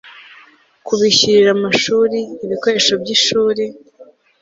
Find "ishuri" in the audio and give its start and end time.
3.15-3.63